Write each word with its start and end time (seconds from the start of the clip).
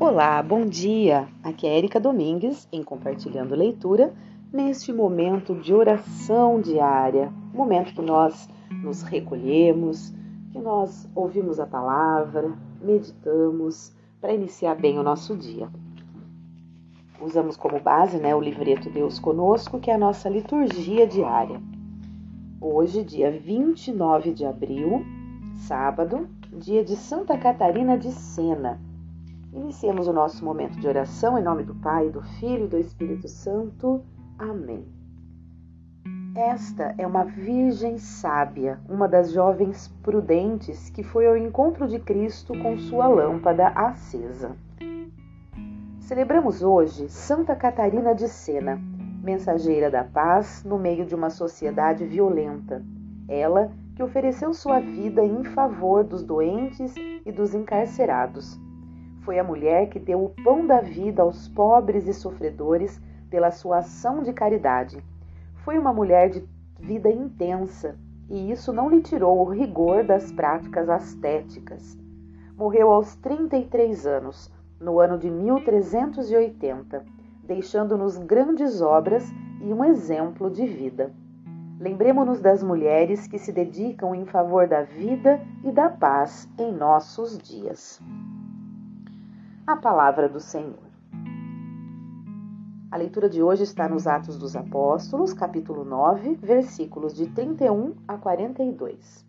Olá, 0.00 0.42
bom 0.42 0.66
dia! 0.66 1.28
Aqui 1.40 1.68
é 1.68 1.78
Erika 1.78 2.00
Domingues 2.00 2.68
em 2.72 2.82
Compartilhando 2.82 3.54
Leitura 3.54 4.12
neste 4.52 4.92
momento 4.92 5.54
de 5.54 5.72
oração 5.72 6.60
diária, 6.60 7.32
momento 7.54 7.94
que 7.94 8.02
nós 8.02 8.48
nos 8.82 9.02
recolhemos, 9.02 10.12
que 10.50 10.58
nós 10.58 11.08
ouvimos 11.14 11.60
a 11.60 11.66
palavra, 11.66 12.52
meditamos 12.82 13.94
para 14.20 14.34
iniciar 14.34 14.74
bem 14.74 14.98
o 14.98 15.02
nosso 15.04 15.36
dia. 15.36 15.68
Usamos 17.20 17.56
como 17.56 17.78
base 17.78 18.18
né, 18.18 18.34
o 18.34 18.40
livreto 18.40 18.90
Deus 18.90 19.20
Conosco, 19.20 19.78
que 19.78 19.92
é 19.92 19.94
a 19.94 19.98
nossa 19.98 20.28
liturgia 20.28 21.06
diária. 21.06 21.62
Hoje, 22.60 23.04
dia 23.04 23.30
29 23.30 24.32
de 24.32 24.44
abril, 24.44 25.06
sábado, 25.54 26.28
dia 26.52 26.82
de 26.84 26.96
Santa 26.96 27.38
Catarina 27.38 27.96
de 27.96 28.10
Sena 28.10 28.80
Iniciemos 29.54 30.08
o 30.08 30.12
nosso 30.12 30.44
momento 30.44 30.80
de 30.80 30.88
oração 30.88 31.38
em 31.38 31.42
nome 31.42 31.62
do 31.62 31.76
Pai, 31.76 32.10
do 32.10 32.20
Filho 32.20 32.64
e 32.64 32.68
do 32.68 32.76
Espírito 32.76 33.28
Santo. 33.28 34.02
Amém. 34.36 34.84
Esta 36.34 36.92
é 36.98 37.06
uma 37.06 37.24
virgem 37.24 37.96
sábia, 37.96 38.80
uma 38.88 39.06
das 39.06 39.30
jovens 39.30 39.86
prudentes 40.02 40.90
que 40.90 41.04
foi 41.04 41.28
ao 41.28 41.36
encontro 41.36 41.86
de 41.86 42.00
Cristo 42.00 42.52
com 42.58 42.76
sua 42.76 43.06
lâmpada 43.06 43.68
acesa. 43.68 44.56
Celebramos 46.00 46.60
hoje 46.60 47.08
Santa 47.08 47.54
Catarina 47.54 48.12
de 48.12 48.26
Sena, 48.26 48.80
mensageira 49.22 49.88
da 49.88 50.02
paz 50.02 50.64
no 50.64 50.80
meio 50.80 51.06
de 51.06 51.14
uma 51.14 51.30
sociedade 51.30 52.04
violenta. 52.04 52.82
Ela 53.28 53.70
que 53.94 54.02
ofereceu 54.02 54.52
sua 54.52 54.80
vida 54.80 55.24
em 55.24 55.44
favor 55.44 56.02
dos 56.02 56.24
doentes 56.24 56.92
e 57.24 57.30
dos 57.30 57.54
encarcerados 57.54 58.58
foi 59.24 59.38
a 59.38 59.44
mulher 59.44 59.88
que 59.88 59.98
deu 59.98 60.22
o 60.22 60.30
pão 60.44 60.66
da 60.66 60.80
vida 60.80 61.22
aos 61.22 61.48
pobres 61.48 62.06
e 62.06 62.12
sofredores 62.12 63.00
pela 63.30 63.50
sua 63.50 63.78
ação 63.78 64.22
de 64.22 64.32
caridade. 64.32 65.02
Foi 65.64 65.78
uma 65.78 65.92
mulher 65.92 66.28
de 66.28 66.46
vida 66.78 67.10
intensa 67.10 67.96
e 68.28 68.50
isso 68.50 68.72
não 68.72 68.88
lhe 68.88 69.00
tirou 69.00 69.40
o 69.40 69.50
rigor 69.50 70.04
das 70.04 70.30
práticas 70.30 70.88
ascéticas. 70.88 71.98
Morreu 72.56 72.90
aos 72.90 73.16
33 73.16 74.06
anos, 74.06 74.52
no 74.78 75.00
ano 75.00 75.18
de 75.18 75.30
1380, 75.30 77.04
deixando-nos 77.42 78.18
grandes 78.18 78.82
obras 78.82 79.24
e 79.60 79.72
um 79.72 79.84
exemplo 79.84 80.50
de 80.50 80.66
vida. 80.66 81.12
Lembremos-nos 81.80 82.40
das 82.40 82.62
mulheres 82.62 83.26
que 83.26 83.38
se 83.38 83.52
dedicam 83.52 84.14
em 84.14 84.26
favor 84.26 84.68
da 84.68 84.82
vida 84.82 85.40
e 85.64 85.72
da 85.72 85.88
paz 85.88 86.48
em 86.58 86.72
nossos 86.72 87.36
dias 87.38 88.00
a 89.66 89.76
palavra 89.76 90.28
do 90.28 90.40
Senhor. 90.40 90.92
A 92.90 92.98
leitura 92.98 93.30
de 93.30 93.42
hoje 93.42 93.62
está 93.62 93.88
nos 93.88 94.06
Atos 94.06 94.36
dos 94.36 94.54
Apóstolos, 94.54 95.32
capítulo 95.32 95.86
9, 95.86 96.34
versículos 96.34 97.14
de 97.14 97.26
31 97.28 97.94
a 98.06 98.18
42. 98.18 99.24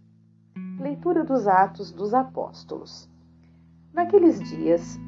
Leitura 0.77 1.23
dos 1.23 1.47
Atos 1.47 1.89
dos 1.89 2.13
Apóstolos. 2.13 3.09
Naqueles 3.93 4.37
dias, 4.41 4.99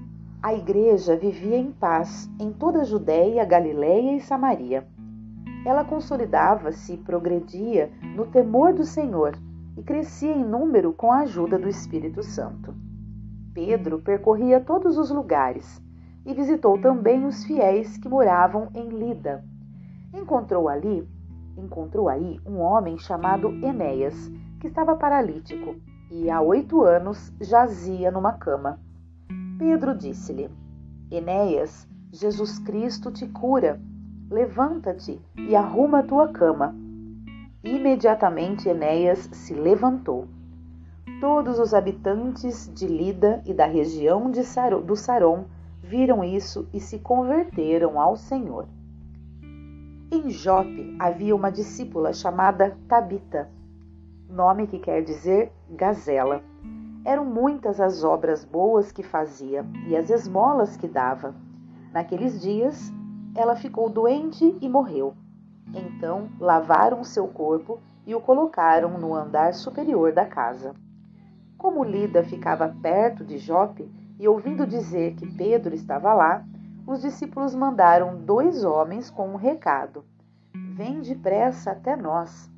a 0.41 0.53
igreja 0.53 1.17
vivia 1.17 1.57
em 1.57 1.73
paz 1.73 2.29
em 2.39 2.53
toda 2.53 2.79
a 2.79 2.85
Judéia, 2.85 3.43
Galiléia 3.43 4.15
e 4.15 4.21
Samaria. 4.21 4.87
Ela 5.65 5.83
consolidava-se 5.83 6.93
e 6.93 6.97
progredia 6.97 7.91
no 8.15 8.27
temor 8.27 8.73
do 8.73 8.85
Senhor 8.85 9.37
e 9.77 9.83
crescia 9.83 10.31
em 10.31 10.45
número 10.45 10.93
com 10.93 11.11
a 11.11 11.19
ajuda 11.19 11.59
do 11.59 11.67
Espírito 11.67 12.23
Santo. 12.23 12.86
Pedro 13.57 13.97
percorria 13.97 14.59
todos 14.59 14.99
os 14.99 15.09
lugares 15.09 15.81
e 16.23 16.31
visitou 16.31 16.79
também 16.79 17.25
os 17.25 17.43
fiéis 17.43 17.97
que 17.97 18.07
moravam 18.07 18.69
em 18.75 18.87
Lida. 18.87 19.43
Encontrou 20.13 20.69
ali, 20.69 21.09
encontrou 21.57 22.07
aí 22.07 22.39
um 22.45 22.59
homem 22.59 22.99
chamado 22.99 23.49
Enéas, 23.65 24.31
que 24.59 24.67
estava 24.67 24.95
paralítico 24.95 25.75
e 26.11 26.29
há 26.29 26.39
oito 26.39 26.83
anos 26.83 27.33
jazia 27.41 28.11
numa 28.11 28.33
cama. 28.33 28.79
Pedro 29.57 29.97
disse-lhe: 29.97 30.51
Enéas, 31.09 31.87
Jesus 32.11 32.59
Cristo 32.59 33.09
te 33.11 33.25
cura. 33.25 33.81
Levanta-te 34.29 35.19
e 35.35 35.55
arruma 35.55 36.01
a 36.01 36.03
tua 36.03 36.27
cama. 36.27 36.75
Imediatamente 37.63 38.69
Enéas 38.69 39.27
se 39.31 39.55
levantou. 39.55 40.27
Todos 41.19 41.57
os 41.57 41.73
habitantes 41.73 42.71
de 42.71 42.85
Lida 42.85 43.41
e 43.43 43.51
da 43.51 43.65
região 43.65 44.29
de 44.29 44.43
Sar 44.43 44.79
do 44.79 44.95
Saron 44.95 45.45
viram 45.81 46.23
isso 46.23 46.69
e 46.71 46.79
se 46.79 46.99
converteram 46.99 47.99
ao 47.99 48.15
Senhor. 48.15 48.67
Em 50.11 50.29
Jope 50.29 50.95
havia 50.99 51.35
uma 51.35 51.51
discípula 51.51 52.13
chamada 52.13 52.77
Tabita, 52.87 53.49
nome 54.29 54.67
que 54.67 54.77
quer 54.77 55.01
dizer 55.01 55.51
gazela. 55.67 56.43
Eram 57.03 57.25
muitas 57.25 57.81
as 57.81 58.03
obras 58.03 58.45
boas 58.45 58.91
que 58.91 59.01
fazia 59.01 59.65
e 59.87 59.97
as 59.97 60.11
esmolas 60.11 60.77
que 60.77 60.87
dava. 60.87 61.33
Naqueles 61.91 62.39
dias, 62.39 62.93
ela 63.33 63.55
ficou 63.55 63.89
doente 63.89 64.55
e 64.61 64.69
morreu. 64.69 65.15
Então, 65.73 66.29
lavaram 66.39 67.03
seu 67.03 67.27
corpo 67.27 67.79
e 68.05 68.13
o 68.13 68.21
colocaram 68.21 68.99
no 68.99 69.15
andar 69.15 69.55
superior 69.55 70.13
da 70.13 70.25
casa. 70.25 70.75
Como 71.57 71.83
Lida 71.83 72.23
ficava 72.23 72.69
perto 72.81 73.25
de 73.25 73.39
Jope 73.39 73.89
e 74.19 74.27
ouvindo 74.27 74.65
dizer 74.65 75.15
que 75.15 75.25
Pedro 75.25 75.73
estava 75.73 76.13
lá, 76.13 76.45
os 76.85 77.01
discípulos 77.01 77.55
mandaram 77.55 78.15
dois 78.15 78.63
homens 78.63 79.09
com 79.09 79.29
um 79.29 79.35
recado: 79.35 80.05
Vem 80.75 81.01
depressa 81.01 81.71
até 81.71 81.95
nós. 81.95 82.49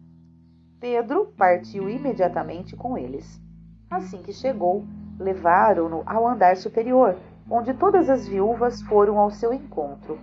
Pedro 0.79 1.33
partiu 1.37 1.89
imediatamente 1.89 2.75
com 2.75 2.97
eles. 2.97 3.41
Assim 3.89 4.21
que 4.21 4.33
chegou, 4.33 4.85
levaram-no 5.17 6.03
ao 6.05 6.27
andar 6.27 6.57
superior, 6.57 7.15
onde 7.49 7.73
todas 7.73 8.09
as 8.09 8.27
viúvas 8.27 8.81
foram 8.81 9.17
ao 9.17 9.31
seu 9.31 9.53
encontro. 9.53 10.19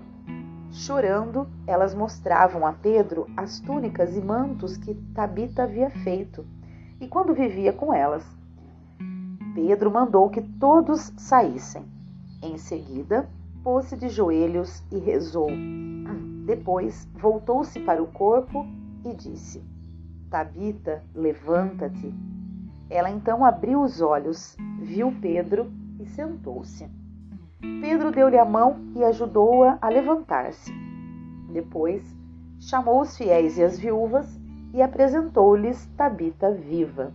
Chorando, 0.71 1.49
elas 1.67 1.95
mostravam 1.95 2.67
a 2.67 2.73
Pedro 2.73 3.27
as 3.37 3.59
túnicas 3.61 4.15
e 4.17 4.21
mantos 4.21 4.77
que 4.77 4.95
Tabita 5.15 5.63
havia 5.63 5.89
feito, 5.89 6.45
e 7.01 7.09
quando 7.09 7.35
vivia 7.35 7.73
com 7.73 7.93
elas. 7.93 8.36
Pedro 9.57 9.91
mandou 9.91 10.29
que 10.29 10.43
todos 10.43 11.15
saíssem. 11.17 11.83
Em 12.43 12.59
seguida, 12.59 13.27
pôs-se 13.65 13.97
de 13.97 14.11
joelhos 14.11 14.85
e 14.93 14.99
rezou. 14.99 15.49
Depois, 16.45 17.09
voltou-se 17.15 17.81
para 17.81 18.03
o 18.03 18.07
corpo 18.07 18.67
e 19.03 19.15
disse: 19.15 19.65
Tabita, 20.29 21.03
levanta-te. 21.15 22.15
Ela 22.91 23.09
então 23.09 23.47
abriu 23.47 23.81
os 23.81 24.03
olhos, 24.03 24.55
viu 24.79 25.11
Pedro 25.23 25.73
e 25.99 26.05
sentou-se. 26.05 26.87
Pedro 27.81 28.11
deu-lhe 28.11 28.39
a 28.39 28.45
mão 28.45 28.77
e 28.95 29.03
ajudou-a 29.05 29.79
a, 29.81 29.87
a 29.87 29.89
levantar-se. 29.89 30.71
Depois, 31.51 32.05
chamou 32.61 33.01
os 33.01 33.17
fiéis 33.17 33.57
e 33.57 33.65
as 33.65 33.79
viúvas 33.79 34.39
e 34.75 34.83
apresentou-lhes 34.83 35.87
Tabita 35.97 36.53
viva. 36.53 37.11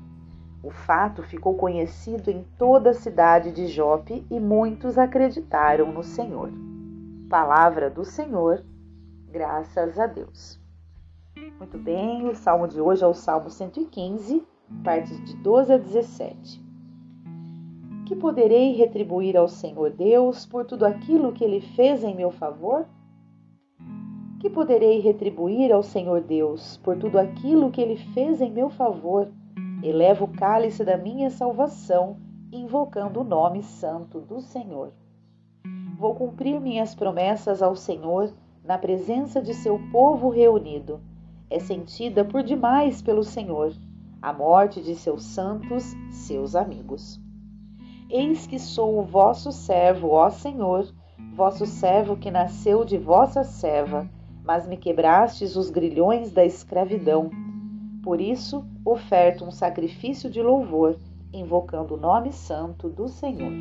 O 0.63 0.69
fato 0.69 1.23
ficou 1.23 1.55
conhecido 1.55 2.29
em 2.29 2.45
toda 2.55 2.91
a 2.91 2.93
cidade 2.93 3.51
de 3.51 3.65
Jope 3.65 4.23
e 4.29 4.39
muitos 4.39 4.95
acreditaram 4.95 5.91
no 5.91 6.03
Senhor. 6.03 6.51
Palavra 7.27 7.89
do 7.89 8.05
Senhor, 8.05 8.63
graças 9.27 9.97
a 9.97 10.05
Deus. 10.05 10.59
Muito 11.57 11.79
bem, 11.79 12.27
o 12.27 12.35
salmo 12.35 12.67
de 12.67 12.79
hoje 12.79 13.03
é 13.03 13.07
o 13.07 13.13
Salmo 13.13 13.49
115, 13.49 14.45
partes 14.83 15.19
de 15.25 15.35
12 15.37 15.73
a 15.73 15.77
17. 15.77 16.63
Que 18.05 18.15
poderei 18.15 18.73
retribuir 18.73 19.35
ao 19.35 19.47
Senhor 19.47 19.89
Deus 19.89 20.45
por 20.45 20.65
tudo 20.65 20.85
aquilo 20.85 21.31
que 21.31 21.43
ele 21.43 21.61
fez 21.61 22.03
em 22.03 22.15
meu 22.15 22.29
favor? 22.29 22.85
Que 24.39 24.49
poderei 24.49 24.99
retribuir 24.99 25.71
ao 25.71 25.81
Senhor 25.81 26.21
Deus 26.21 26.77
por 26.77 26.97
tudo 26.97 27.17
aquilo 27.17 27.71
que 27.71 27.81
ele 27.81 27.95
fez 27.95 28.41
em 28.41 28.51
meu 28.51 28.69
favor? 28.69 29.27
Elevo 29.83 30.25
o 30.25 30.27
cálice 30.27 30.85
da 30.85 30.95
minha 30.95 31.31
salvação, 31.31 32.17
invocando 32.51 33.21
o 33.21 33.23
nome 33.23 33.63
santo 33.63 34.21
do 34.21 34.39
Senhor. 34.39 34.93
Vou 35.97 36.13
cumprir 36.13 36.61
minhas 36.61 36.93
promessas 36.93 37.63
ao 37.63 37.75
Senhor 37.75 38.31
na 38.63 38.77
presença 38.77 39.41
de 39.41 39.55
seu 39.55 39.79
povo 39.91 40.29
reunido. 40.29 41.01
É 41.49 41.57
sentida 41.57 42.23
por 42.23 42.43
demais 42.43 43.01
pelo 43.01 43.23
Senhor 43.23 43.73
a 44.21 44.31
morte 44.31 44.83
de 44.83 44.93
seus 44.93 45.23
santos, 45.23 45.95
seus 46.11 46.55
amigos. 46.55 47.19
Eis 48.07 48.45
que 48.45 48.59
sou 48.59 48.99
o 48.99 49.03
vosso 49.03 49.51
servo, 49.51 50.09
ó 50.09 50.29
Senhor, 50.29 50.93
vosso 51.33 51.65
servo 51.65 52.15
que 52.15 52.29
nasceu 52.29 52.85
de 52.85 52.99
vossa 52.99 53.43
serva, 53.43 54.07
mas 54.43 54.67
me 54.67 54.77
quebrastes 54.77 55.55
os 55.55 55.71
grilhões 55.71 56.31
da 56.31 56.45
escravidão 56.45 57.31
por 58.03 58.19
isso, 58.19 58.65
oferto 58.83 59.45
um 59.45 59.51
sacrifício 59.51 60.29
de 60.29 60.41
louvor, 60.41 60.97
invocando 61.31 61.93
o 61.93 61.97
nome 61.97 62.31
santo 62.31 62.89
do 62.89 63.07
Senhor. 63.07 63.51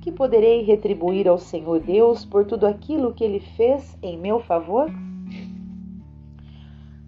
que 0.00 0.10
poderei 0.10 0.62
retribuir 0.62 1.28
ao 1.28 1.38
Senhor 1.38 1.78
Deus 1.78 2.24
por 2.24 2.44
tudo 2.44 2.66
aquilo 2.66 3.14
que 3.14 3.22
ele 3.22 3.38
fez 3.38 3.96
em 4.02 4.18
meu 4.18 4.40
favor? 4.40 4.90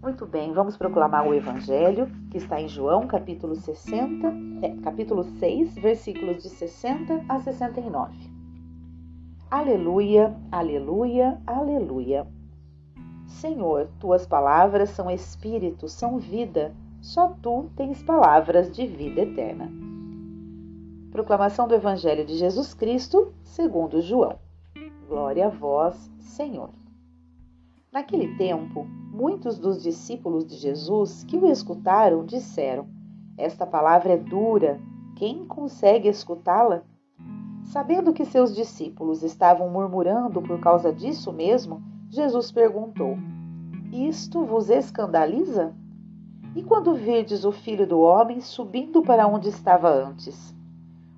Muito 0.01 0.27
bem, 0.27 0.53
vamos 0.53 0.77
proclamar 0.77 1.27
o 1.27 1.35
Evangelho 1.35 2.09
que 2.31 2.37
está 2.37 2.61
em 2.61 2.69
João, 2.69 3.07
capítulo 3.07 3.57
60, 3.57 4.33
é, 4.63 4.77
capítulo 4.83 5.25
6, 5.25 5.75
versículos 5.77 6.43
de 6.43 6.51
60 6.51 7.25
a 7.29 7.41
69. 7.41 8.13
Aleluia, 9.51 10.37
aleluia, 10.53 11.41
aleluia. 11.47 12.27
Senhor, 13.35 13.89
tuas 13.99 14.25
palavras 14.25 14.91
são 14.91 15.11
espírito, 15.11 15.89
são 15.89 16.19
vida. 16.19 16.73
Só 17.03 17.35
tu 17.43 17.69
tens 17.77 18.03
palavras 18.03 18.71
de 18.71 18.87
vida 18.87 19.23
eterna. 19.23 19.71
Proclamação 21.11 21.67
do 21.67 21.75
Evangelho 21.75 22.25
de 22.25 22.37
Jesus 22.37 22.73
Cristo, 22.75 23.35
segundo 23.43 24.01
João. 24.01 24.39
Glória 25.09 25.47
a 25.47 25.51
vós, 25.51 26.11
Senhor. 26.21 26.71
Naquele 27.93 28.37
tempo, 28.37 28.85
muitos 29.13 29.59
dos 29.59 29.83
discípulos 29.83 30.47
de 30.47 30.55
Jesus 30.55 31.25
que 31.25 31.37
o 31.37 31.51
escutaram 31.51 32.25
disseram: 32.25 32.87
Esta 33.37 33.67
palavra 33.67 34.13
é 34.13 34.17
dura, 34.17 34.81
quem 35.17 35.45
consegue 35.45 36.09
escutá-la? 36.09 36.85
Sabendo 37.65 38.13
que 38.13 38.25
seus 38.25 38.55
discípulos 38.55 39.23
estavam 39.25 39.69
murmurando 39.69 40.41
por 40.41 40.61
causa 40.61 40.93
disso 40.93 41.33
mesmo, 41.33 41.83
Jesus 42.15 42.53
perguntou: 42.53 43.19
Isto 43.93 44.45
vos 44.45 44.71
escandaliza? 44.71 45.75
E 46.55 46.63
quando 46.63 46.95
virdes 46.95 47.45
o 47.45 47.51
filho 47.51 47.89
do 47.89 47.99
homem 47.99 48.41
subindo 48.41 49.03
para 49.03 49.27
onde 49.27 49.49
estava 49.49 49.91
antes? 49.93 50.55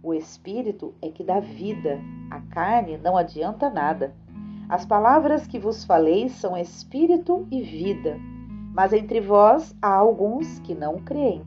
O 0.02 0.14
espírito 0.14 0.94
é 1.02 1.10
que 1.10 1.22
dá 1.22 1.38
vida, 1.38 2.00
a 2.31 2.40
carne 2.40 2.96
não 2.96 3.14
adianta 3.14 3.69
nada. 3.69 4.14
As 4.70 4.87
palavras 4.87 5.46
que 5.46 5.58
vos 5.58 5.84
falei 5.84 6.31
são 6.31 6.56
espírito 6.56 7.46
e 7.50 7.60
vida, 7.60 8.16
mas 8.72 8.94
entre 8.94 9.20
vós 9.20 9.76
há 9.82 9.94
alguns 9.94 10.60
que 10.60 10.75
não 10.75 10.96
creem. 10.96 11.43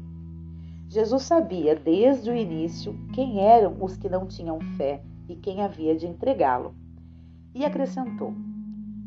Jesus 0.88 1.24
sabia 1.24 1.76
desde 1.76 2.30
o 2.30 2.36
início 2.36 2.96
quem 3.14 3.44
eram 3.44 3.78
os 3.82 3.98
que 3.98 4.10
não 4.10 4.28
tinham 4.28 4.60
fé 4.78 5.02
e 5.28 5.36
quem 5.36 5.64
havia 5.64 5.96
de 5.96 6.06
entregá-lo. 6.06 6.76
E 7.56 7.66
acrescentou: 7.66 8.32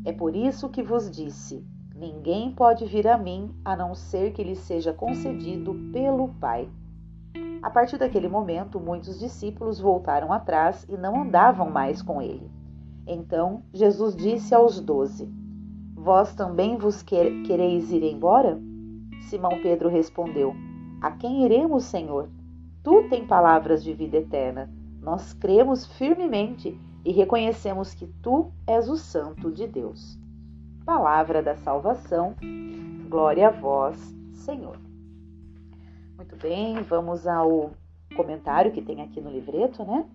É 0.05 0.11
por 0.11 0.35
isso 0.35 0.69
que 0.69 0.83
vos 0.83 1.09
disse: 1.09 1.65
Ninguém 1.95 2.51
pode 2.51 2.85
vir 2.85 3.07
a 3.07 3.17
mim 3.17 3.55
a 3.63 3.75
não 3.75 3.95
ser 3.95 4.33
que 4.33 4.43
lhe 4.43 4.55
seja 4.55 4.91
concedido 4.91 5.73
pelo 5.91 6.29
Pai. 6.39 6.69
A 7.61 7.69
partir 7.69 7.97
daquele 7.97 8.27
momento, 8.27 8.79
muitos 8.79 9.17
discípulos 9.19 9.79
voltaram 9.79 10.33
atrás 10.33 10.85
e 10.89 10.97
não 10.97 11.21
andavam 11.21 11.69
mais 11.69 12.01
com 12.01 12.21
ele. 12.21 12.51
Então 13.07 13.63
Jesus 13.73 14.15
disse 14.15 14.53
aos 14.53 14.81
doze: 14.81 15.31
Vós 15.95 16.35
também 16.35 16.77
vos 16.77 17.01
quereis 17.01 17.91
ir 17.91 18.03
embora? 18.03 18.59
Simão 19.21 19.61
Pedro 19.61 19.87
respondeu: 19.87 20.53
A 21.01 21.11
quem 21.11 21.45
iremos, 21.45 21.85
Senhor? 21.85 22.29
Tu 22.83 23.07
tens 23.09 23.25
palavras 23.25 23.81
de 23.81 23.93
vida 23.93 24.17
eterna. 24.17 24.69
Nós 25.03 25.33
cremos 25.33 25.85
firmemente 25.85 26.79
e 27.03 27.11
reconhecemos 27.11 27.93
que 27.93 28.07
tu 28.21 28.53
és 28.65 28.87
o 28.87 28.95
Santo 28.95 29.51
de 29.51 29.67
Deus. 29.67 30.17
Palavra 30.85 31.43
da 31.43 31.57
salvação. 31.57 32.35
Glória 33.09 33.49
a 33.49 33.51
vós, 33.51 33.97
Senhor. 34.31 34.79
Muito 36.15 36.37
bem, 36.37 36.81
vamos 36.83 37.27
ao 37.27 37.71
comentário 38.15 38.71
que 38.71 38.81
tem 38.81 39.01
aqui 39.01 39.19
no 39.19 39.29
livreto, 39.29 39.83
né? 39.83 40.05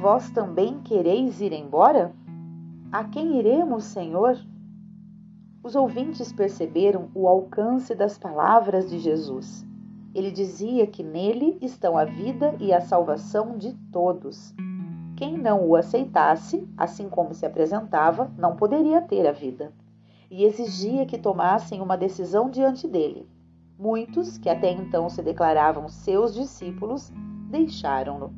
Vós 0.00 0.28
também 0.30 0.80
quereis 0.80 1.40
ir 1.40 1.52
embora? 1.52 2.12
A 2.90 3.04
quem 3.04 3.38
iremos, 3.38 3.84
Senhor? 3.84 4.36
Os 5.62 5.76
ouvintes 5.76 6.32
perceberam 6.32 7.08
o 7.14 7.28
alcance 7.28 7.94
das 7.94 8.18
palavras 8.18 8.90
de 8.90 8.98
Jesus. 8.98 9.64
Ele 10.14 10.30
dizia 10.30 10.86
que 10.86 11.02
nele 11.02 11.56
estão 11.60 11.96
a 11.96 12.04
vida 12.04 12.56
e 12.58 12.72
a 12.72 12.80
salvação 12.80 13.56
de 13.56 13.72
todos. 13.92 14.54
Quem 15.16 15.36
não 15.36 15.68
o 15.68 15.76
aceitasse, 15.76 16.66
assim 16.76 17.08
como 17.08 17.34
se 17.34 17.46
apresentava, 17.46 18.32
não 18.38 18.56
poderia 18.56 19.00
ter 19.02 19.26
a 19.26 19.32
vida. 19.32 19.72
E 20.30 20.44
exigia 20.44 21.06
que 21.06 21.18
tomassem 21.18 21.80
uma 21.80 21.96
decisão 21.96 22.50
diante 22.50 22.88
dele. 22.88 23.28
Muitos, 23.78 24.38
que 24.38 24.48
até 24.48 24.72
então 24.72 25.08
se 25.08 25.22
declaravam 25.22 25.88
seus 25.88 26.34
discípulos, 26.34 27.12
deixaram-no. 27.50 28.32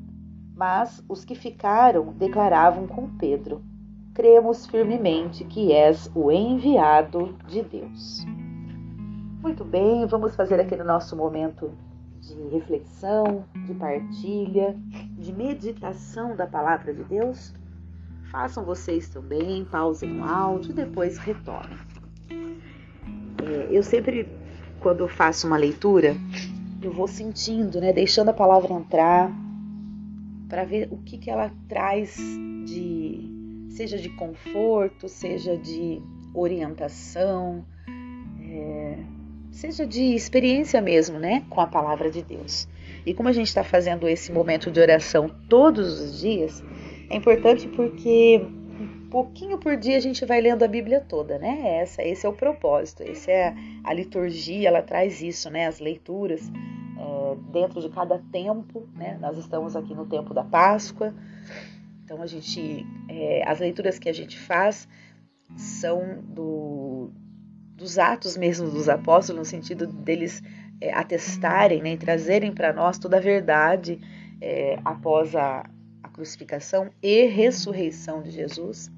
Mas 0.55 1.03
os 1.09 1.25
que 1.25 1.35
ficaram 1.35 2.13
declaravam 2.13 2.87
com 2.87 3.09
Pedro: 3.17 3.63
Cremos 4.15 4.67
firmemente 4.67 5.45
que 5.45 5.73
és 5.73 6.11
o 6.15 6.31
enviado 6.31 7.37
de 7.47 7.63
Deus. 7.63 8.25
Muito 9.43 9.65
bem, 9.65 10.07
vamos 10.07 10.37
fazer 10.37 10.61
aquele 10.61 10.85
nosso 10.85 11.17
momento 11.17 11.73
de 12.21 12.35
reflexão, 12.57 13.45
de 13.67 13.75
partilha, 13.75 14.77
de 15.19 15.33
meditação 15.33 16.37
da 16.37 16.47
palavra 16.47 16.95
de 16.95 17.03
Deus. 17.03 17.53
Façam 18.31 18.65
vocês 18.65 19.09
também, 19.09 19.65
pausem 19.65 20.21
o 20.21 20.25
áudio 20.25 20.71
e 20.71 20.75
depois 20.75 21.19
retornem. 21.19 21.77
É, 23.45 23.67
eu 23.69 23.83
sempre 23.83 24.29
quando 24.79 25.01
eu 25.01 25.09
faço 25.09 25.49
uma 25.49 25.57
leitura, 25.57 26.17
eu 26.81 26.93
vou 26.93 27.09
sentindo, 27.09 27.81
né, 27.81 27.93
deixando 27.93 28.29
a 28.29 28.33
palavra 28.33 28.73
entrar 28.73 29.29
para 30.49 30.65
ver 30.65 30.87
o 30.93 30.99
que, 30.99 31.19
que 31.19 31.29
ela 31.29 31.51
traz 31.69 32.17
de 32.65 33.29
seja 33.71 33.99
de 33.99 34.09
conforto, 34.11 35.09
seja 35.09 35.57
de 35.57 36.01
orientação, 36.33 37.65
seja 39.63 39.87
de 39.87 40.03
experiência 40.13 40.81
mesmo, 40.81 41.21
né, 41.21 41.45
com 41.49 41.61
a 41.61 41.67
palavra 41.69 42.11
de 42.11 42.21
Deus. 42.21 42.67
E 43.07 43.15
como 43.15 43.29
a 43.29 43.33
gente 43.33 43.47
está 43.47 43.63
fazendo 43.63 44.09
esse 44.09 44.33
momento 44.33 44.73
de 44.73 44.81
oração 44.81 45.31
todos 45.49 46.01
os 46.01 46.21
dias, 46.21 46.65
é 47.09 47.15
importante 47.15 47.69
porque 47.69 48.45
pouquinho 49.09 49.59
por 49.59 49.77
dia 49.77 49.97
a 49.97 50.01
gente 50.01 50.25
vai 50.25 50.41
lendo 50.41 50.65
a 50.65 50.69
Bíblia 50.69 51.01
toda, 51.01 51.39
né? 51.39 51.79
Essa, 51.81 52.03
esse 52.03 52.27
é 52.27 52.29
o 52.29 52.33
propósito, 52.33 53.05
esse 53.05 53.31
é 53.31 53.55
a 53.85 53.95
liturgia, 53.95 54.67
ela 54.69 54.83
traz 54.83 55.23
isso, 55.23 55.49
né? 55.49 55.69
As 55.69 55.79
leituras 55.79 56.51
é, 56.99 57.37
dentro 57.53 57.81
de 57.81 57.89
cada 57.89 58.19
tempo, 58.33 58.89
né? 58.97 59.17
Nós 59.21 59.39
estamos 59.39 59.77
aqui 59.77 59.95
no 59.95 60.07
tempo 60.07 60.35
da 60.35 60.43
Páscoa, 60.43 61.15
então 62.05 62.21
a 62.21 62.27
gente, 62.27 62.85
é, 63.09 63.45
as 63.47 63.61
leituras 63.61 63.97
que 63.97 64.09
a 64.09 64.13
gente 64.13 64.37
faz 64.41 64.89
são 65.57 66.21
do, 66.23 67.13
dos 67.83 67.99
atos 67.99 68.37
mesmo 68.37 68.71
dos 68.71 68.89
apóstolos, 68.89 69.41
no 69.41 69.45
sentido 69.45 69.87
deles 69.87 70.41
é, 70.81 70.95
atestarem, 70.95 71.83
né? 71.83 71.93
E 71.95 71.97
trazerem 71.97 72.53
para 72.53 72.73
nós 72.73 72.97
toda 72.97 73.17
a 73.17 73.21
verdade 73.21 73.99
é, 74.41 74.79
após 74.85 75.35
a, 75.35 75.69
a 76.03 76.09
crucificação 76.09 76.91
e 77.03 77.27
ressurreição 77.27 78.23
de 78.23 78.31
Jesus. 78.31 78.91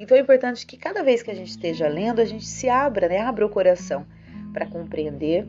Então 0.00 0.16
é 0.16 0.20
importante 0.20 0.66
que 0.66 0.78
cada 0.78 1.02
vez 1.02 1.22
que 1.22 1.30
a 1.30 1.34
gente 1.34 1.50
esteja 1.50 1.86
lendo, 1.86 2.20
a 2.20 2.24
gente 2.24 2.46
se 2.46 2.68
abra, 2.68 3.08
né? 3.08 3.18
Abra 3.18 3.44
o 3.44 3.50
coração 3.50 4.06
para 4.52 4.66
compreender 4.66 5.46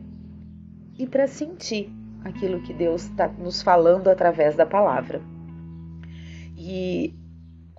e 0.98 1.06
para 1.06 1.26
sentir 1.26 1.90
aquilo 2.22 2.60
que 2.60 2.74
Deus 2.74 3.04
está 3.04 3.28
nos 3.28 3.62
falando 3.62 4.08
através 4.08 4.54
da 4.54 4.66
palavra. 4.66 5.22
E 6.56 7.14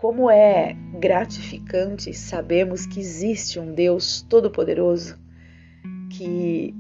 como 0.05 0.29
é 0.29 0.77
gratificante 0.99 2.13
sabermos 2.13 2.85
que 2.85 2.99
existe 2.99 3.59
um 3.59 3.73
Deus 3.73 4.21
todo-poderoso 4.21 5.17
que 6.11 6.75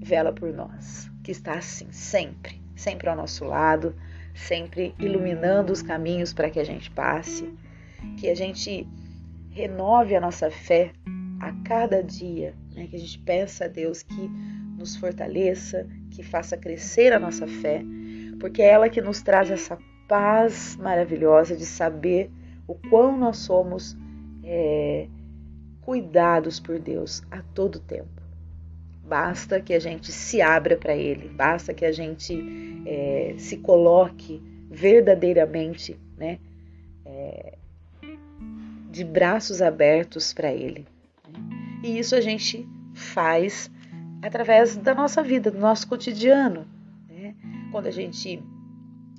vela 0.00 0.32
por 0.32 0.50
nós, 0.54 1.10
que 1.22 1.30
está 1.30 1.52
assim 1.52 1.92
sempre, 1.92 2.62
sempre 2.74 3.10
ao 3.10 3.14
nosso 3.14 3.44
lado, 3.44 3.94
sempre 4.34 4.94
iluminando 4.98 5.70
os 5.70 5.82
caminhos 5.82 6.32
para 6.32 6.48
que 6.48 6.58
a 6.58 6.64
gente 6.64 6.90
passe, 6.90 7.52
que 8.18 8.30
a 8.30 8.34
gente 8.34 8.88
renove 9.50 10.16
a 10.16 10.20
nossa 10.22 10.50
fé 10.50 10.92
a 11.40 11.52
cada 11.64 12.02
dia, 12.02 12.54
né? 12.74 12.86
que 12.86 12.96
a 12.96 12.98
gente 12.98 13.18
peça 13.18 13.66
a 13.66 13.68
Deus 13.68 14.02
que 14.02 14.30
nos 14.78 14.96
fortaleça, 14.96 15.86
que 16.10 16.22
faça 16.22 16.56
crescer 16.56 17.12
a 17.12 17.18
nossa 17.18 17.46
fé, 17.46 17.82
porque 18.40 18.62
é 18.62 18.70
ela 18.70 18.88
que 18.88 19.02
nos 19.02 19.20
traz 19.20 19.50
essa 19.50 19.76
paz 20.08 20.74
maravilhosa 20.76 21.54
de 21.54 21.66
saber 21.66 22.30
o 22.66 22.74
quão 22.74 23.16
nós 23.16 23.38
somos 23.38 23.96
é, 24.44 25.08
cuidados 25.80 26.58
por 26.58 26.78
Deus 26.78 27.22
a 27.30 27.42
todo 27.54 27.78
tempo. 27.78 28.22
Basta 29.04 29.60
que 29.60 29.74
a 29.74 29.80
gente 29.80 30.12
se 30.12 30.40
abra 30.40 30.76
para 30.76 30.96
Ele, 30.96 31.28
basta 31.28 31.74
que 31.74 31.84
a 31.84 31.92
gente 31.92 32.82
é, 32.86 33.34
se 33.36 33.58
coloque 33.58 34.40
verdadeiramente, 34.70 35.98
né? 36.16 36.38
É, 37.04 37.58
de 38.90 39.04
braços 39.04 39.60
abertos 39.60 40.32
para 40.32 40.52
Ele. 40.52 40.86
E 41.82 41.98
isso 41.98 42.14
a 42.14 42.20
gente 42.20 42.66
faz 42.94 43.70
através 44.22 44.76
da 44.76 44.94
nossa 44.94 45.22
vida, 45.22 45.50
do 45.50 45.58
nosso 45.58 45.88
cotidiano. 45.88 46.66
Né? 47.08 47.34
Quando 47.72 47.86
a 47.86 47.90
gente 47.90 48.42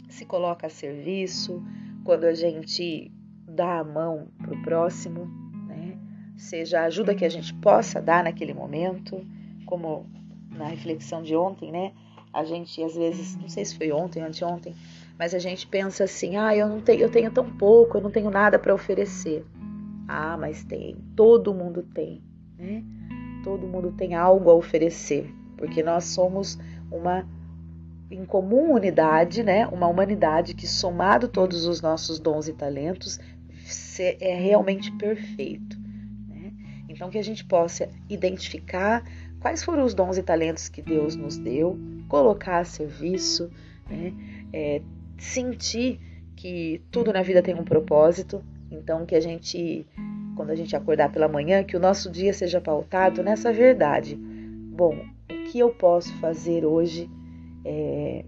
se 0.10 0.26
coloca 0.26 0.68
a 0.68 0.70
serviço, 0.70 1.62
quando 2.04 2.24
a 2.24 2.34
gente 2.34 3.12
dá 3.54 3.80
a 3.80 3.84
mão 3.84 4.28
para 4.38 4.54
o 4.54 4.62
próximo, 4.62 5.26
né? 5.68 5.98
seja 6.36 6.82
a 6.82 6.86
ajuda 6.86 7.16
que 7.16 7.26
a 7.26 7.30
gente 7.30 7.54
possa 7.56 8.02
dar 8.02 8.24
naquele 8.24 8.54
momento, 8.54 9.26
como 9.66 10.06
na 10.52 10.68
reflexão 10.68 11.24
de 11.24 11.36
ontem, 11.36 11.72
né? 11.72 11.94
A 12.32 12.44
gente 12.44 12.84
às 12.84 12.96
vezes, 12.96 13.36
não 13.36 13.48
sei 13.48 13.64
se 13.64 13.78
foi 13.78 13.92
ontem, 13.92 14.22
anteontem, 14.22 14.76
mas 15.18 15.34
a 15.34 15.40
gente 15.40 15.68
pensa 15.68 16.04
assim: 16.04 16.36
ah, 16.36 16.56
eu 16.56 16.68
não 16.68 16.82
tenho, 16.82 17.02
eu 17.02 17.12
tenho 17.12 17.32
tão 17.32 17.50
pouco, 17.50 17.98
eu 17.98 18.02
não 18.02 18.12
tenho 18.12 18.30
nada 18.30 18.58
para 18.58 18.74
oferecer. 18.74 19.46
Ah, 20.08 20.36
mas 20.38 20.64
tem, 20.64 20.98
todo 21.16 21.54
mundo 21.54 21.84
tem, 21.94 22.22
né? 22.58 22.84
Todo 23.44 23.68
mundo 23.68 23.92
tem 23.92 24.16
algo 24.16 24.50
a 24.50 24.54
oferecer, 24.54 25.34
porque 25.58 25.84
nós 25.84 26.06
somos 26.06 26.58
uma 26.92 27.28
em 28.10 28.26
comum 28.26 28.74
unidade, 28.74 29.44
né? 29.44 29.68
Uma 29.68 29.88
humanidade 29.88 30.54
que 30.54 30.68
somado 30.68 31.28
todos 31.28 31.66
os 31.66 31.82
nossos 31.82 32.20
dons 32.20 32.48
e 32.48 32.54
talentos 32.54 33.20
é 34.02 34.36
realmente 34.36 34.92
perfeito. 34.94 35.78
Né? 36.28 36.52
Então 36.90 37.10
que 37.10 37.18
a 37.18 37.24
gente 37.24 37.44
possa 37.46 37.90
identificar 38.10 39.04
quais 39.40 39.64
foram 39.64 39.84
os 39.84 39.94
dons 39.94 40.18
e 40.18 40.24
talentos 40.24 40.70
que 40.70 40.82
Deus 40.82 41.16
nos 41.16 41.38
deu, 41.38 41.78
colocar 42.08 42.60
a 42.60 42.66
serviço, 42.66 43.52
né? 43.90 44.14
É, 44.52 44.82
sentir 45.18 46.00
que 46.36 46.82
tudo 46.92 47.12
na 47.12 47.22
vida 47.22 47.42
tem 47.42 47.54
um 47.54 47.64
propósito. 47.64 48.44
Então 48.72 49.06
que 49.06 49.16
a 49.16 49.20
gente, 49.20 49.86
quando 50.36 50.52
a 50.52 50.56
gente 50.56 50.76
acordar 50.76 51.12
pela 51.12 51.28
manhã, 51.28 51.64
que 51.64 51.76
o 51.76 51.80
nosso 51.80 52.10
dia 52.10 52.34
seja 52.34 52.62
pautado 52.62 53.22
nessa 53.22 53.52
verdade. 53.52 54.16
Bom, 54.16 55.06
o 55.30 55.44
que 55.52 55.60
eu 55.60 55.70
posso 55.70 56.14
fazer 56.20 56.66
hoje? 56.66 57.10
é, 57.66 58.26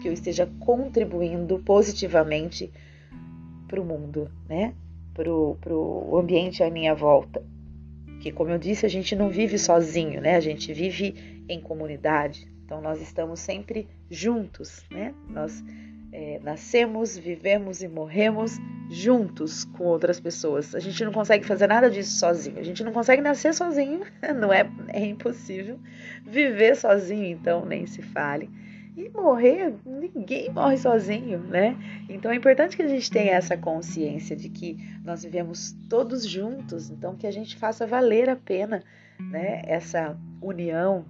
que 0.00 0.08
eu 0.08 0.12
esteja 0.12 0.46
contribuindo 0.60 1.58
positivamente 1.60 2.72
para 3.68 3.80
o 3.80 3.84
mundo, 3.84 4.30
né? 4.48 4.74
Para 5.14 5.30
o 5.32 6.18
ambiente 6.18 6.62
à 6.62 6.70
minha 6.70 6.94
volta. 6.94 7.42
Que, 8.20 8.32
como 8.32 8.50
eu 8.50 8.58
disse, 8.58 8.84
a 8.84 8.88
gente 8.88 9.14
não 9.14 9.28
vive 9.28 9.58
sozinho, 9.58 10.20
né? 10.20 10.36
A 10.36 10.40
gente 10.40 10.72
vive 10.72 11.44
em 11.48 11.60
comunidade. 11.60 12.46
Então, 12.64 12.80
nós 12.80 13.00
estamos 13.00 13.40
sempre 13.40 13.86
juntos, 14.10 14.84
né? 14.90 15.14
Nós 15.28 15.62
é, 16.16 16.38
nascemos, 16.44 17.18
vivemos 17.18 17.82
e 17.82 17.88
morremos 17.88 18.56
juntos 18.88 19.64
com 19.64 19.84
outras 19.84 20.20
pessoas. 20.20 20.72
A 20.72 20.78
gente 20.78 21.04
não 21.04 21.10
consegue 21.10 21.44
fazer 21.44 21.66
nada 21.66 21.90
disso 21.90 22.18
sozinho. 22.18 22.58
A 22.58 22.62
gente 22.62 22.84
não 22.84 22.92
consegue 22.92 23.20
nascer 23.20 23.52
sozinho, 23.52 24.00
não 24.38 24.52
é, 24.52 24.70
é 24.88 25.04
impossível. 25.04 25.78
Viver 26.24 26.76
sozinho, 26.76 27.26
então, 27.26 27.66
nem 27.66 27.84
se 27.86 28.00
fale. 28.00 28.48
E 28.96 29.08
morrer, 29.08 29.74
ninguém 29.84 30.52
morre 30.52 30.76
sozinho, 30.76 31.40
né? 31.40 31.76
Então 32.08 32.30
é 32.30 32.36
importante 32.36 32.76
que 32.76 32.82
a 32.82 32.88
gente 32.88 33.10
tenha 33.10 33.32
essa 33.32 33.56
consciência 33.56 34.36
de 34.36 34.48
que 34.48 34.78
nós 35.04 35.24
vivemos 35.24 35.72
todos 35.88 36.24
juntos, 36.24 36.90
então 36.90 37.16
que 37.16 37.26
a 37.26 37.30
gente 37.32 37.56
faça 37.56 37.88
valer 37.88 38.30
a 38.30 38.36
pena, 38.36 38.84
né? 39.18 39.62
Essa 39.64 40.16
união, 40.40 41.04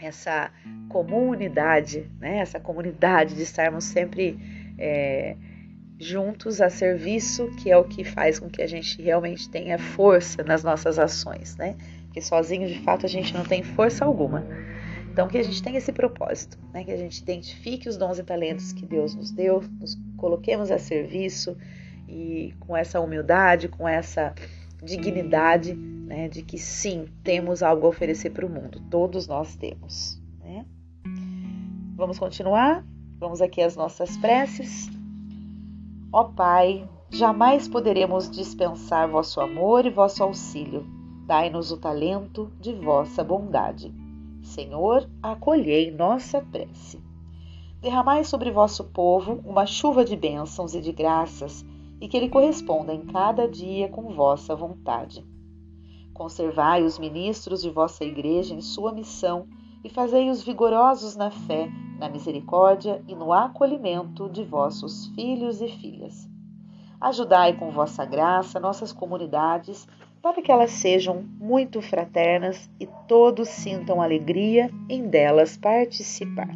essa 0.00 0.50
comunidade, 0.88 2.10
né? 2.18 2.38
Essa 2.38 2.58
comunidade 2.58 3.36
de 3.36 3.42
estarmos 3.42 3.84
sempre 3.84 4.36
é, 4.76 5.36
juntos 6.00 6.60
a 6.60 6.68
serviço, 6.68 7.48
que 7.62 7.70
é 7.70 7.76
o 7.76 7.84
que 7.84 8.02
faz 8.02 8.40
com 8.40 8.48
que 8.48 8.60
a 8.60 8.66
gente 8.66 9.00
realmente 9.00 9.48
tenha 9.48 9.78
força 9.78 10.42
nas 10.42 10.64
nossas 10.64 10.98
ações, 10.98 11.56
né? 11.56 11.76
Porque 12.06 12.20
sozinho, 12.20 12.66
de 12.66 12.80
fato, 12.80 13.06
a 13.06 13.08
gente 13.08 13.32
não 13.34 13.44
tem 13.44 13.62
força 13.62 14.04
alguma. 14.04 14.44
Então, 15.18 15.26
que 15.26 15.36
a 15.36 15.42
gente 15.42 15.60
tenha 15.60 15.78
esse 15.78 15.92
propósito, 15.92 16.56
né? 16.72 16.84
que 16.84 16.92
a 16.92 16.96
gente 16.96 17.18
identifique 17.18 17.88
os 17.88 17.96
dons 17.96 18.20
e 18.20 18.22
talentos 18.22 18.72
que 18.72 18.86
Deus 18.86 19.16
nos 19.16 19.32
deu, 19.32 19.60
nos 19.80 19.98
coloquemos 20.16 20.70
a 20.70 20.78
serviço 20.78 21.56
e 22.06 22.54
com 22.60 22.76
essa 22.76 23.00
humildade, 23.00 23.66
com 23.66 23.88
essa 23.88 24.32
dignidade, 24.80 25.74
né? 25.74 26.28
de 26.28 26.42
que 26.42 26.56
sim, 26.56 27.08
temos 27.24 27.64
algo 27.64 27.84
a 27.86 27.88
oferecer 27.88 28.30
para 28.30 28.46
o 28.46 28.48
mundo, 28.48 28.80
todos 28.88 29.26
nós 29.26 29.56
temos. 29.56 30.22
Né? 30.38 30.64
Vamos 31.96 32.16
continuar? 32.16 32.86
Vamos 33.18 33.42
aqui 33.42 33.60
às 33.60 33.74
nossas 33.74 34.16
preces. 34.18 34.88
Ó 36.12 36.26
Pai, 36.26 36.88
jamais 37.10 37.66
poderemos 37.66 38.30
dispensar 38.30 39.08
vosso 39.08 39.40
amor 39.40 39.84
e 39.84 39.90
vosso 39.90 40.22
auxílio. 40.22 40.86
Dai-nos 41.26 41.72
o 41.72 41.76
talento 41.76 42.52
de 42.60 42.72
vossa 42.72 43.24
bondade. 43.24 43.92
Senhor, 44.48 45.06
acolhei 45.22 45.90
nossa 45.90 46.40
prece. 46.40 47.02
Derramai 47.82 48.24
sobre 48.24 48.50
vosso 48.50 48.82
povo 48.84 49.42
uma 49.44 49.66
chuva 49.66 50.04
de 50.04 50.16
bênçãos 50.16 50.74
e 50.74 50.80
de 50.80 50.90
graças, 50.90 51.64
e 52.00 52.08
que 52.08 52.16
ele 52.16 52.30
corresponda 52.30 52.94
em 52.94 53.04
cada 53.04 53.46
dia 53.46 53.88
com 53.90 54.14
vossa 54.14 54.56
vontade. 54.56 55.24
Conservai 56.14 56.82
os 56.82 56.98
ministros 56.98 57.60
de 57.60 57.68
vossa 57.68 58.04
Igreja 58.04 58.54
em 58.54 58.62
sua 58.62 58.90
missão 58.90 59.46
e 59.84 59.90
fazei-os 59.90 60.42
vigorosos 60.42 61.14
na 61.14 61.30
fé, 61.30 61.70
na 61.98 62.08
misericórdia 62.08 63.04
e 63.06 63.14
no 63.14 63.34
acolhimento 63.34 64.30
de 64.30 64.44
vossos 64.44 65.08
filhos 65.08 65.60
e 65.60 65.68
filhas. 65.68 66.26
Ajudai 66.98 67.56
com 67.56 67.70
vossa 67.70 68.04
graça 68.04 68.58
nossas 68.58 68.92
comunidades 68.92 69.86
para 70.22 70.42
que 70.42 70.50
elas 70.50 70.70
sejam 70.72 71.24
muito 71.38 71.80
fraternas 71.80 72.68
e 72.78 72.86
todos 73.06 73.48
sintam 73.48 74.02
alegria 74.02 74.70
em 74.88 75.08
delas 75.08 75.56
participar. 75.56 76.48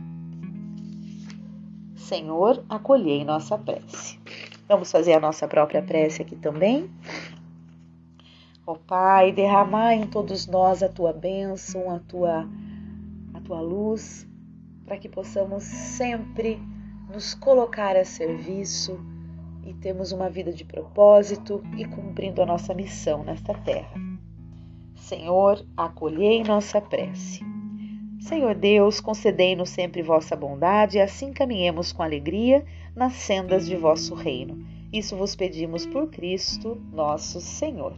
Senhor, 1.95 2.65
acolhei 2.69 3.25
nossa 3.25 3.57
prece. 3.57 4.19
Vamos 4.69 4.91
fazer 4.91 5.15
a 5.15 5.21
nossa 5.21 5.47
própria 5.47 5.83
prece 5.83 6.23
aqui 6.23 6.37
também. 6.37 6.91
Ó 8.67 8.75
Pai, 8.75 9.33
derramai 9.33 9.97
em 9.97 10.07
todos 10.07 10.47
nós 10.47 10.83
a 10.83 10.89
tua 10.89 11.13
bênção, 11.13 11.91
a 11.91 11.99
tua, 11.99 12.49
a 13.35 13.41
tua 13.41 13.61
luz, 13.61 14.27
para 14.85 14.97
que 14.97 15.09
possamos 15.09 15.63
sempre 15.63 16.61
nos 17.13 17.35
colocar 17.35 17.97
a 17.97 18.05
serviço 18.05 18.99
e 19.65 19.73
temos 19.75 20.13
uma 20.13 20.29
vida 20.29 20.53
de 20.53 20.65
propósito 20.65 21.63
e 21.77 21.85
cumprindo 21.85 22.43
a 22.43 22.47
nossa 22.47 22.75
missão 22.75 23.23
nesta 23.23 23.55
terra. 23.55 23.95
Senhor, 24.97 25.65
acolhei 25.77 26.43
nossa 26.43 26.81
prece. 26.81 27.41
Senhor 28.21 28.55
Deus, 28.55 29.01
concedei-nos 29.01 29.71
sempre 29.71 30.01
vossa 30.01 30.37
bondade 30.37 30.97
e 30.97 31.01
assim 31.01 31.33
caminhemos 31.33 31.93
com 31.93 32.03
alegria 32.03 32.65
nas 32.95 33.15
sendas 33.15 33.67
de 33.67 33.77
vosso 33.77 34.15
reino. 34.15 34.65
Isso 34.93 35.17
vos 35.17 35.35
pedimos 35.35 35.87
por 35.87 36.09
Cristo, 36.09 36.81
nosso 36.93 37.41
Senhor. 37.41 37.97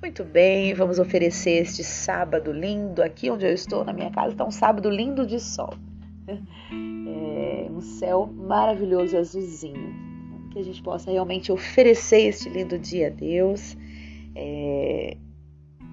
Muito 0.00 0.24
bem, 0.24 0.72
vamos 0.74 0.98
oferecer 0.98 1.62
este 1.62 1.84
sábado 1.84 2.52
lindo. 2.52 3.02
Aqui 3.02 3.30
onde 3.30 3.46
eu 3.46 3.52
estou, 3.52 3.84
na 3.84 3.92
minha 3.92 4.10
casa, 4.10 4.32
está 4.32 4.44
um 4.44 4.50
sábado 4.50 4.88
lindo 4.90 5.26
de 5.26 5.38
sol. 5.38 5.74
É 7.12 7.66
um 7.70 7.80
céu 7.80 8.26
maravilhoso 8.26 9.16
azulzinho 9.16 10.09
que 10.50 10.58
a 10.58 10.62
gente 10.62 10.82
possa 10.82 11.10
realmente 11.10 11.50
oferecer 11.52 12.22
este 12.28 12.48
lindo 12.48 12.78
dia 12.78 13.06
a 13.06 13.10
Deus, 13.10 13.76
é, 14.34 15.16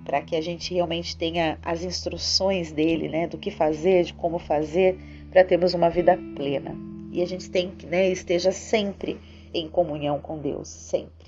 para 0.04 0.22
que 0.22 0.36
a 0.36 0.42
gente 0.42 0.74
realmente 0.74 1.16
tenha 1.18 1.60
as 1.64 1.84
instruções 1.84 2.72
dele, 2.72 3.08
né, 3.10 3.28
do 3.28 3.38
que 3.38 3.52
fazer, 3.52 4.06
de 4.06 4.14
como 4.14 4.40
fazer, 4.40 4.98
para 5.30 5.44
termos 5.44 5.74
uma 5.74 5.90
vida 5.90 6.18
plena. 6.36 6.76
E 7.12 7.22
a 7.22 7.26
gente 7.26 7.50
tem 7.50 7.72
que, 7.72 7.86
né, 7.86 8.10
esteja 8.10 8.52
sempre 8.52 9.20
em 9.54 9.68
comunhão 9.68 10.20
com 10.20 10.40
Deus, 10.40 10.68
sempre. 10.68 11.28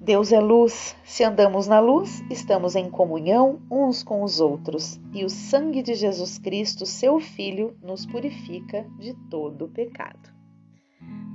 Deus 0.00 0.32
é 0.32 0.40
luz. 0.40 0.96
Se 1.04 1.22
andamos 1.22 1.66
na 1.66 1.80
luz, 1.80 2.22
estamos 2.30 2.74
em 2.74 2.88
comunhão 2.88 3.60
uns 3.70 4.02
com 4.02 4.22
os 4.22 4.40
outros, 4.40 4.98
e 5.12 5.24
o 5.24 5.28
sangue 5.28 5.82
de 5.82 5.94
Jesus 5.94 6.38
Cristo, 6.38 6.86
seu 6.86 7.20
Filho, 7.20 7.76
nos 7.82 8.06
purifica 8.06 8.86
de 8.98 9.14
todo 9.28 9.68
pecado. 9.68 10.37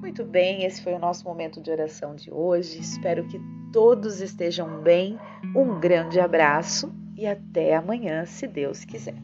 Muito 0.03 0.25
bem, 0.25 0.65
esse 0.65 0.83
foi 0.83 0.93
o 0.93 0.99
nosso 0.99 1.23
momento 1.23 1.61
de 1.61 1.71
oração 1.71 2.13
de 2.13 2.29
hoje. 2.29 2.77
Espero 2.77 3.25
que 3.25 3.39
todos 3.71 4.19
estejam 4.19 4.81
bem. 4.81 5.17
Um 5.55 5.79
grande 5.79 6.19
abraço 6.19 6.93
e 7.15 7.25
até 7.25 7.73
amanhã, 7.73 8.25
se 8.25 8.45
Deus 8.45 8.83
quiser. 8.83 9.15